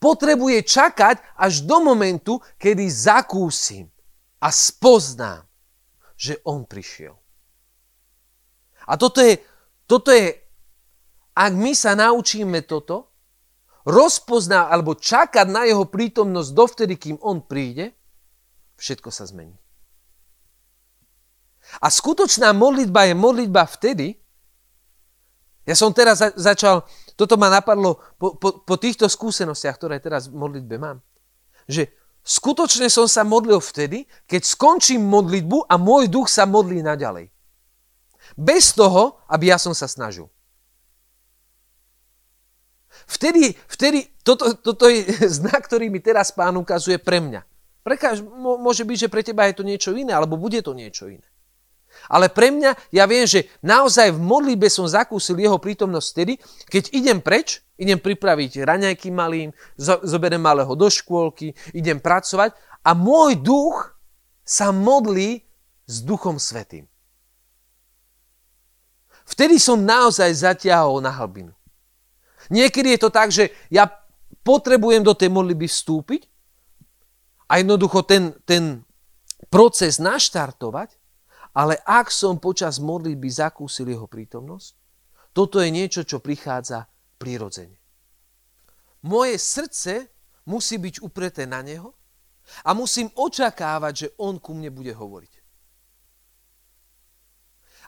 [0.00, 3.92] potrebuje čakať až do momentu, kedy zakúsim
[4.40, 5.44] a spoznám,
[6.16, 7.14] že on prišiel.
[8.88, 9.36] A toto je,
[9.84, 10.32] toto je,
[11.36, 13.12] ak my sa naučíme toto,
[13.84, 17.92] rozpozná alebo čakať na jeho prítomnosť dovtedy, kým on príde,
[18.80, 19.56] všetko sa zmení.
[21.84, 24.16] A skutočná modlitba je modlitba vtedy,
[25.68, 26.82] ja som teraz za- začal
[27.20, 31.04] toto ma napadlo po, po, po týchto skúsenostiach, ktoré teraz v modlitbe mám.
[31.68, 31.92] Že
[32.24, 37.28] skutočne som sa modlil vtedy, keď skončím modlitbu a môj duch sa modlí naďalej.
[38.40, 40.32] Bez toho, aby ja som sa snažil.
[43.04, 45.04] Vtedy, vtedy toto, toto je
[45.44, 47.44] znak, ktorý mi teraz pán ukazuje pre mňa.
[47.84, 48.24] Pre kaž,
[48.60, 51.24] môže byť, že pre teba je to niečo iné, alebo bude to niečo iné.
[52.10, 56.32] Ale pre mňa, ja viem, že naozaj v modlitbe som zakúsil jeho prítomnosť vtedy,
[56.66, 63.38] keď idem preč, idem pripraviť raňajky malým, zoberiem malého do škôlky, idem pracovať a môj
[63.38, 63.94] duch
[64.42, 65.46] sa modlí
[65.86, 66.90] s Duchom Svetým.
[69.30, 71.54] Vtedy som naozaj zatiahol na hlbinu.
[72.50, 73.86] Niekedy je to tak, že ja
[74.42, 76.26] potrebujem do tej modlitby vstúpiť
[77.46, 78.82] a jednoducho ten, ten
[79.50, 80.99] proces naštartovať
[81.54, 84.74] ale ak som počas modlitby zakúsil jeho prítomnosť,
[85.34, 86.86] toto je niečo, čo prichádza
[87.18, 87.78] prirodzene.
[89.06, 90.10] Moje srdce
[90.46, 91.94] musí byť upreté na neho
[92.66, 95.32] a musím očakávať, že on ku mne bude hovoriť.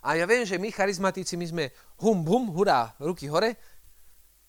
[0.02, 1.64] A ja viem, že my charizmatici, my sme
[2.02, 3.54] hum, hum, hurá, ruky hore.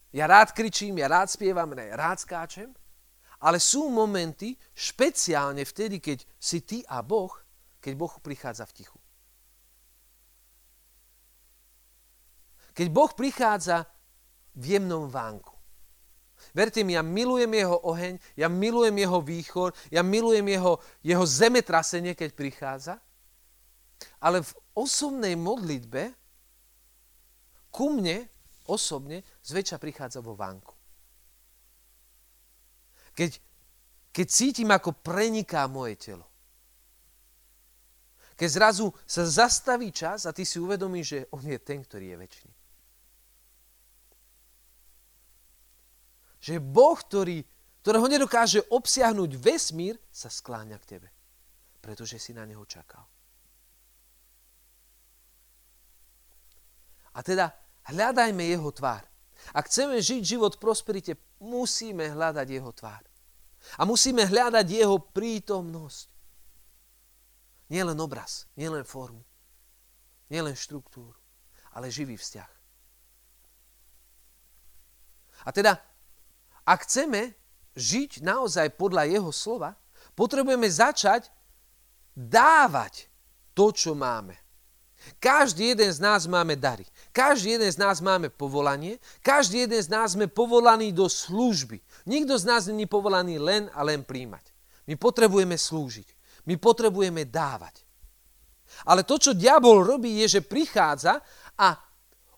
[0.10, 2.74] Ja rád kričím, ja rád spievam, ja rád skáčem.
[3.44, 7.30] Ale sú momenty, špeciálne vtedy, keď si ty a Boh,
[7.84, 9.03] keď Boh prichádza v tichu.
[12.74, 13.86] Keď Boh prichádza
[14.58, 15.54] v jemnom vánku.
[16.52, 22.14] Verte mi, ja milujem jeho oheň, ja milujem jeho východ, ja milujem jeho, jeho zemetrasenie,
[22.14, 23.00] keď prichádza.
[24.20, 26.12] Ale v osobnej modlitbe
[27.74, 28.28] ku mne
[28.70, 30.76] osobne zväčša prichádza vo vánku.
[33.18, 33.32] Keď,
[34.14, 36.28] keď cítim, ako preniká moje telo.
[38.34, 42.18] Keď zrazu sa zastaví čas a ty si uvedomíš, že on je ten, ktorý je
[42.18, 42.50] väčší.
[46.44, 47.40] Že Boh, ktorý,
[47.80, 51.08] ktorého nedokáže obsiahnuť vesmír, sa skláňa k tebe.
[51.84, 53.04] pretože si na neho čakal.
[57.12, 57.52] A teda
[57.92, 59.04] hľadajme jeho tvár.
[59.52, 63.04] Ak chceme žiť život v prosperite, musíme hľadať jeho tvár.
[63.76, 66.08] A musíme hľadať jeho prítomnosť.
[67.68, 69.20] Nielen obraz, nielen formu,
[70.32, 71.20] nielen štruktúru,
[71.76, 72.52] ale živý vzťah.
[75.44, 75.76] A teda,
[76.64, 77.36] ak chceme
[77.76, 79.76] žiť naozaj podľa jeho slova,
[80.16, 81.28] potrebujeme začať
[82.14, 83.10] dávať
[83.58, 84.38] to, čo máme.
[85.20, 86.88] Každý jeden z nás máme dary.
[87.12, 89.04] Každý jeden z nás máme povolanie.
[89.20, 91.84] Každý jeden z nás sme povolaní do služby.
[92.08, 94.48] Nikto z nás není povolaný len a len príjmať.
[94.88, 96.08] My potrebujeme slúžiť.
[96.48, 97.84] My potrebujeme dávať.
[98.88, 101.20] Ale to, čo diabol robí, je, že prichádza
[101.60, 101.76] a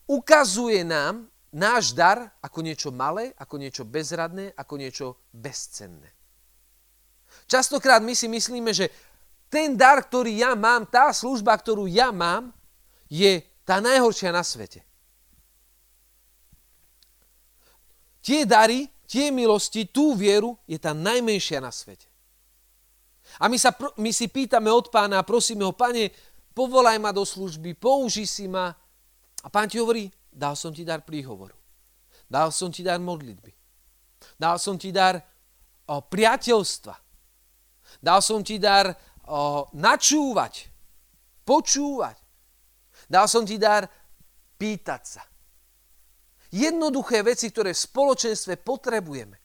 [0.10, 6.12] ukazuje nám náš dar ako niečo malé, ako niečo bezradné, ako niečo bezcenné.
[7.48, 8.92] Častokrát my si myslíme, že
[9.48, 12.52] ten dar, ktorý ja mám, tá služba, ktorú ja mám,
[13.08, 14.84] je tá najhoršia na svete.
[18.20, 22.10] Tie dary, tie milosti, tú vieru je tá najmenšia na svete.
[23.38, 26.10] A my, sa, my si pýtame od pána a prosíme ho, pane,
[26.52, 28.74] povolaj ma do služby, použi si ma.
[29.46, 31.56] A pán ti hovorí, dal som ti dar príhovoru.
[32.28, 33.52] Dal som ti dar modlitby.
[34.36, 35.16] Dal som ti dar
[35.88, 36.96] o, priateľstva.
[38.04, 38.92] Dal som ti dar
[39.24, 40.68] o, načúvať,
[41.48, 42.18] počúvať.
[43.08, 43.88] Dal som ti dar
[44.60, 45.24] pýtať sa.
[46.52, 49.38] Jednoduché veci, ktoré v spoločenstve potrebujeme.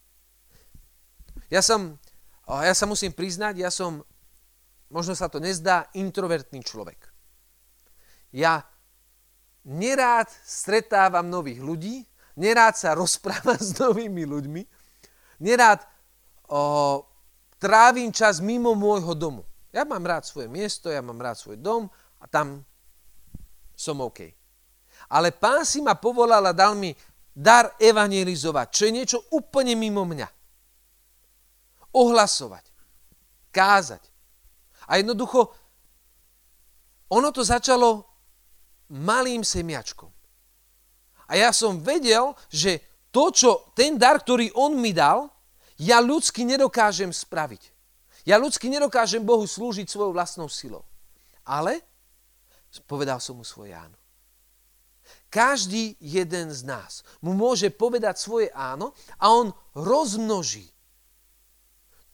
[1.51, 1.99] Ja som,
[2.47, 4.07] ja sa musím priznať, ja som,
[4.87, 7.11] možno sa to nezdá, introvertný človek.
[8.31, 8.63] Ja
[9.65, 12.05] nerád stretávam nových ľudí,
[12.37, 14.63] nerád sa rozprávam s novými ľuďmi,
[15.45, 15.85] nerád
[16.49, 17.05] o,
[17.61, 19.43] trávim čas mimo môjho domu.
[19.71, 21.87] Ja mám rád svoje miesto, ja mám rád svoj dom
[22.19, 22.67] a tam
[23.77, 24.27] som OK.
[25.09, 26.93] Ale pán si ma povolal a dal mi
[27.31, 30.29] dar evangelizovať, čo je niečo úplne mimo mňa.
[31.95, 32.65] Ohlasovať,
[33.55, 34.03] kázať.
[34.91, 35.55] A jednoducho,
[37.11, 38.10] ono to začalo
[38.91, 40.11] malým semiačkom.
[41.31, 42.83] A ja som vedel, že
[43.15, 45.31] to, čo, ten dar, ktorý on mi dal,
[45.79, 47.71] ja ľudsky nedokážem spraviť.
[48.29, 50.85] Ja ľudsky nedokážem Bohu slúžiť svojou vlastnou silou.
[51.47, 51.81] Ale
[52.85, 53.97] povedal som mu svoje áno.
[55.31, 60.71] Každý jeden z nás mu môže povedať svoje áno a on rozmnoží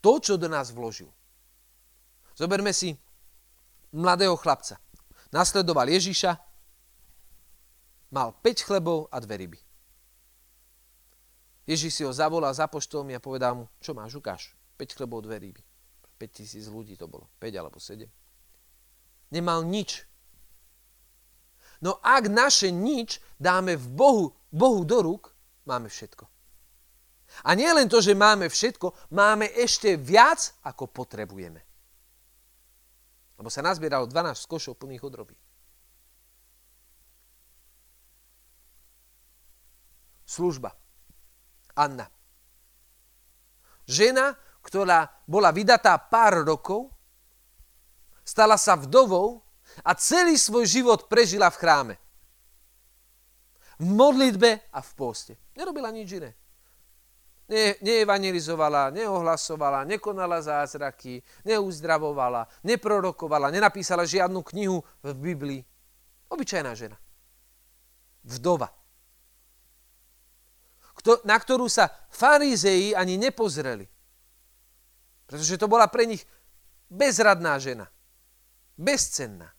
[0.05, 1.11] to, čo do nás vložil.
[2.37, 2.95] Zoberme si
[3.91, 4.79] mladého chlapca.
[5.35, 6.46] Nasledoval Ježiša,
[8.11, 9.61] mal 5 chlebov a dve ryby.
[11.67, 14.55] Ježiš si ho zavolal za poštom a povedal mu, čo máš, ukáž.
[14.79, 15.63] 5 chlebov, dve ryby.
[16.17, 18.07] 5 tisíc ľudí to bolo, 5 alebo 7.
[19.35, 20.07] Nemal nič.
[21.83, 25.35] No ak naše nič dáme v Bohu, Bohu do rúk,
[25.69, 26.25] máme všetko.
[27.45, 31.61] A nie len to, že máme všetko, máme ešte viac, ako potrebujeme.
[33.37, 35.37] Lebo sa nazbieralo 12 košov plných odrobí.
[40.37, 40.77] Služba.
[41.73, 42.05] Anna.
[43.89, 46.93] Žena, ktorá bola vydatá pár rokov,
[48.21, 49.41] stala sa vdovou
[49.81, 51.95] a celý svoj život prežila v chráme.
[53.81, 55.33] V modlitbe a v poste.
[55.57, 56.37] Nerobila nič iné.
[57.47, 65.61] Ne, neevangelizovala, neohlasovala, nekonala zázraky, neuzdravovala, neprorokovala, nenapísala žiadnu knihu v Biblii.
[66.29, 66.99] Obyčajná žena.
[68.27, 68.86] Vdova.
[71.29, 73.87] Na ktorú sa farizeji ani nepozreli.
[75.27, 76.23] Pretože to bola pre nich
[76.89, 77.91] bezradná žena.
[78.79, 79.51] Bezcenná.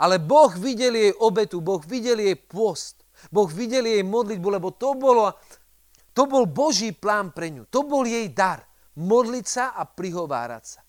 [0.00, 4.96] Ale Boh videl jej obetu, Boh videl jej post, Boh videl jej modlitbu, lebo to,
[4.96, 5.36] bolo,
[6.16, 7.68] to bol Boží plán pre ňu.
[7.68, 8.64] To bol jej dar.
[8.92, 10.80] Modliť sa a prihovárať sa.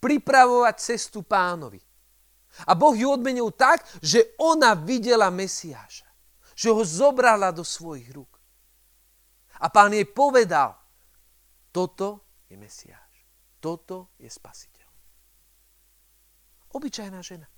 [0.00, 1.80] Pripravovať cestu pánovi.
[2.66, 6.09] A Boh ju odmenil tak, že ona videla Mesiáša.
[6.60, 8.36] Že ho zobrala do svojich rúk.
[9.64, 10.76] A pán jej povedal,
[11.72, 13.16] toto je Mesiáš.
[13.56, 14.88] Toto je Spasiteľ.
[16.76, 17.48] Obyčajná žena.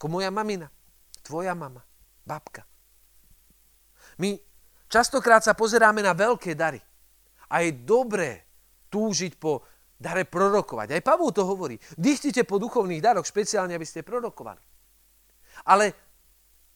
[0.00, 0.66] Ako moja mamina,
[1.22, 1.84] tvoja mama,
[2.26, 2.66] babka.
[4.18, 4.34] My
[4.90, 6.80] častokrát sa pozeráme na veľké dary.
[7.50, 8.46] A je dobré
[8.90, 9.62] túžiť po
[10.00, 10.96] dare prorokovať.
[10.96, 11.76] Aj Pavol to hovorí.
[11.94, 14.62] Dýchtite po duchovných daroch, špeciálne, aby ste prorokovali.
[15.68, 16.09] Ale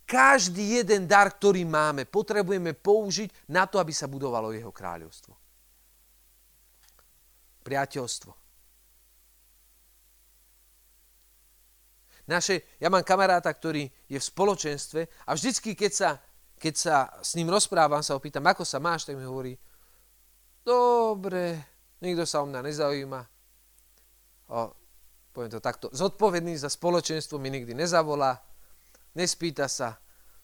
[0.05, 5.33] každý jeden dar, ktorý máme, potrebujeme použiť na to, aby sa budovalo jeho kráľovstvo.
[7.65, 8.45] priateľstvo.
[12.25, 16.11] Naše, ja mám kamaráta, ktorý je v spoločenstve a vždycky, keď sa,
[16.57, 19.53] keď sa s ním rozprávam, sa opýtam, ako sa máš, tak mi hovorí,
[20.65, 21.61] dobre,
[22.01, 23.21] nikto sa o mňa nezaujíma.
[24.49, 24.73] O,
[25.37, 28.41] poviem to takto, zodpovedný za spoločenstvo mi nikdy nezavolá,
[29.15, 29.97] nespýta sa,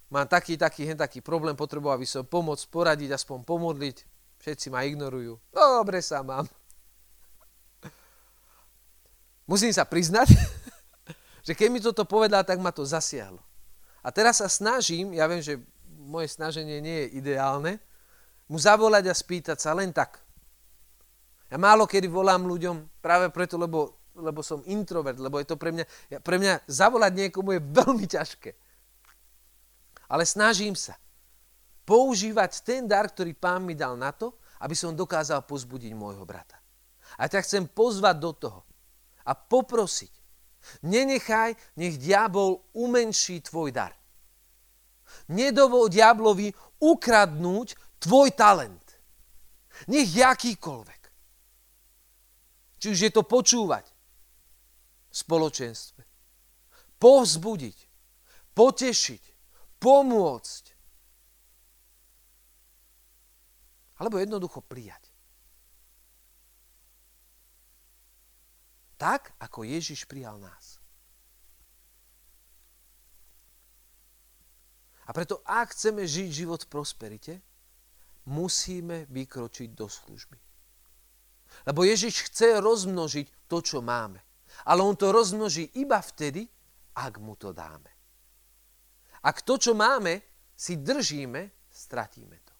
[0.08, 3.96] mám taký, taký, hen taký problém, potreboval by som pomôcť, poradiť, aspoň pomodliť,
[4.40, 5.36] všetci ma ignorujú.
[5.52, 6.48] Dobre sa mám.
[9.50, 10.30] Musím sa priznať,
[11.46, 13.42] že keď mi toto povedal, tak ma to zasiahlo.
[14.00, 17.82] A teraz sa snažím, ja viem, že moje snaženie nie je ideálne,
[18.50, 20.18] mu zavolať a spýtať sa len tak.
[21.50, 25.72] Ja málo kedy volám ľuďom práve preto, lebo, lebo som introvert, lebo je to pre
[25.72, 25.84] mňa,
[26.20, 28.50] pre mňa zavolať niekomu je veľmi ťažké.
[30.10, 30.98] Ale snažím sa
[31.86, 36.60] používať ten dar, ktorý pán mi dal na to, aby som dokázal pozbudiť môjho brata.
[37.18, 38.60] A ťa chcem pozvať do toho,
[39.26, 40.12] a poprosiť.
[40.84, 43.94] Nenechaj, nech diabol umenší tvoj dar.
[45.32, 48.84] Nedovol diablovi ukradnúť tvoj talent.
[49.88, 51.02] Nech jakýkoľvek.
[52.80, 53.89] Či už je to počúvať
[55.10, 56.02] spoločenstve,
[57.02, 57.78] povzbudiť,
[58.54, 59.22] potešiť,
[59.82, 60.64] pomôcť,
[64.00, 65.12] alebo jednoducho prijať.
[68.96, 70.80] Tak, ako Ježiš prijal nás.
[75.08, 77.34] A preto, ak chceme žiť život v prosperite,
[78.30, 80.38] musíme vykročiť do služby.
[81.66, 84.22] Lebo Ježiš chce rozmnožiť to, čo máme.
[84.64, 86.48] Ale on to rozmnoží iba vtedy,
[86.96, 87.88] ak mu to dáme.
[89.20, 90.20] Ak to, čo máme,
[90.56, 92.54] si držíme, stratíme to.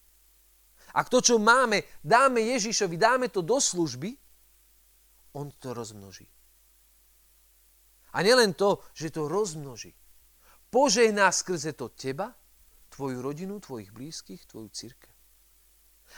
[0.96, 4.16] Ak to, čo máme, dáme Ježišovi, dáme to do služby,
[5.36, 6.26] on to rozmnoží.
[8.10, 9.94] A nielen to, že to rozmnoží.
[10.70, 12.34] Požehná skrze to teba,
[12.90, 15.14] tvoju rodinu, tvojich blízkych, tvoju církev.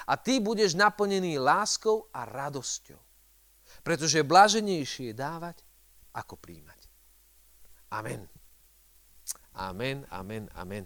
[0.08, 3.00] A ty budeš naplnený láskou a radosťou.
[3.84, 5.60] Pretože blaženejšie je dávať,
[6.12, 6.80] ako príjmať.
[7.92, 8.28] Amen.
[9.52, 10.84] Amen, amen, amen.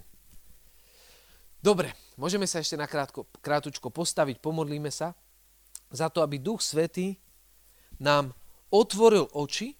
[1.57, 5.15] Dobre, môžeme sa ešte na krátko, krátučko postaviť, pomodlíme sa
[5.91, 7.17] za to, aby Duch Svetý
[7.97, 8.35] nám
[8.71, 9.73] otvoril oči,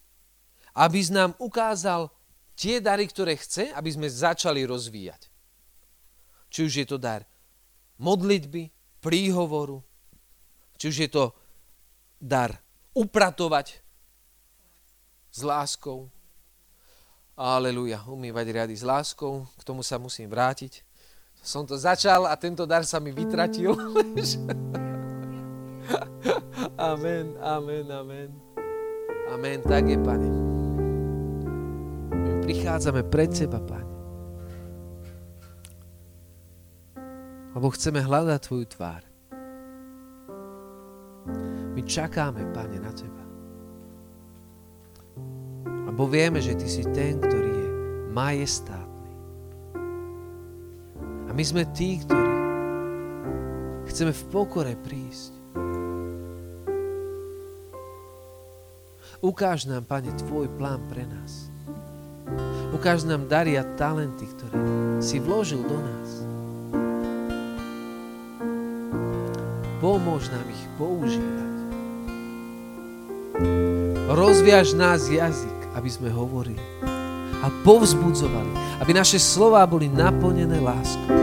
[0.74, 2.10] aby nám ukázal
[2.58, 5.30] tie dary, ktoré chce, aby sme začali rozvíjať.
[6.48, 7.28] Či už je to dar
[8.00, 8.72] modlitby,
[9.02, 9.82] príhovoru,
[10.78, 11.26] či už je to
[12.18, 12.58] dar
[12.98, 13.87] upratovať
[15.38, 16.10] s láskou.
[17.38, 20.82] Aleluja, umývať riady s láskou, k tomu sa musím vrátiť.
[21.38, 23.78] Som to začal a tento dar sa mi vytratil.
[26.78, 28.30] Amen, amen, amen.
[29.32, 30.30] Amen, tak je, Pane.
[32.12, 33.94] My prichádzame pred Teba, Pane.
[37.56, 39.02] Lebo chceme hľadať Tvoju tvár.
[41.72, 43.27] My čakáme, Pane, na Teba.
[45.98, 47.70] Lebo vieme, že Ty si ten, ktorý je
[48.14, 49.12] majestátny.
[51.26, 52.38] A my sme tí, ktorí
[53.90, 55.38] chceme v pokore prísť
[59.18, 61.50] Ukáž nám, Pane, Tvoj plán pre nás.
[62.70, 64.62] Ukáž nám dary a talenty, ktoré
[65.02, 66.10] si vložil do nás.
[69.82, 71.58] Pomôž nám ich používať.
[74.14, 76.58] Rozviaž nás jazyk, aby sme hovorili
[77.38, 81.14] a povzbudzovali, aby naše slová boli naplnené láskou.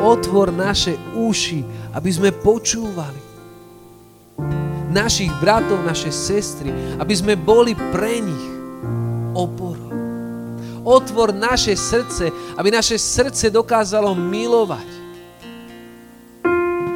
[0.00, 1.60] Otvor naše uši,
[1.92, 3.20] aby sme počúvali
[4.88, 8.46] našich bratov, naše sestry, aby sme boli pre nich
[9.36, 9.92] oporou.
[10.82, 14.88] Otvor naše srdce, aby naše srdce dokázalo milovať.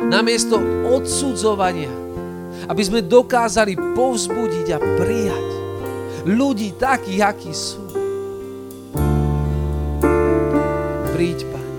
[0.09, 1.93] Namiesto odsudzovania,
[2.67, 5.56] aby sme dokázali povzbudiť a prijať
[6.27, 7.81] ľudí takých, akí sú.
[11.15, 11.73] Príď, Pane.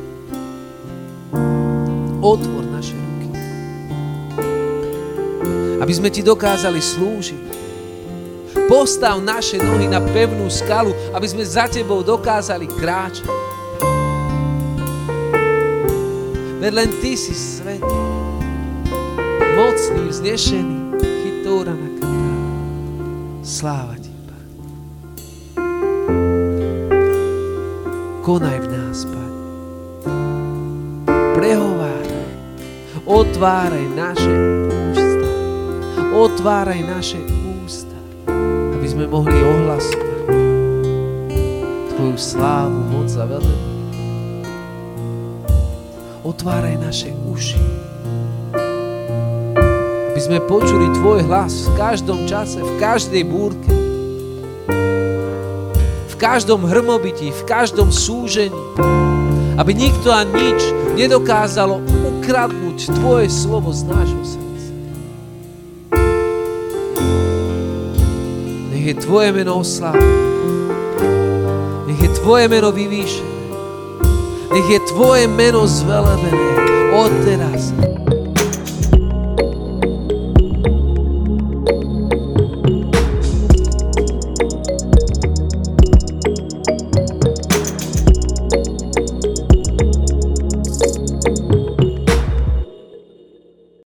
[2.23, 2.67] Otvor
[5.87, 7.43] aby sme ti dokázali slúžiť.
[8.67, 13.23] Postav naše nohy na pevnú skalu, aby sme za tebou dokázali kráčať.
[16.59, 17.79] Veď len ty si svet,
[19.55, 22.27] mocný, vznešený, chytóra na kata.
[23.47, 24.06] Sláva ti,
[28.27, 29.33] Konaj v nás, Pán.
[31.31, 32.27] Prehováraj,
[33.07, 34.35] otváraj naše
[36.11, 37.23] Otváraj naše
[37.63, 37.95] ústa,
[38.75, 40.27] aby sme mohli ohlasovať
[41.95, 43.95] Tvoju slávu, moc a velenie.
[46.27, 47.63] Otváraj naše uši,
[50.11, 53.66] aby sme počuli Tvoj hlas v každom čase, v každej búrke,
[56.17, 58.57] každom hrmobití, v každom súžení,
[59.57, 60.59] aby nikto a nič
[60.97, 64.69] nedokázalo ukradnúť Tvoje slovo z nášho srdca.
[68.73, 70.25] Nech je Tvoje meno oslávené.
[71.85, 73.37] Nech je Tvoje meno vyvýšené.
[74.57, 76.51] Nech je Tvoje meno zvelebené
[76.97, 77.71] od teraz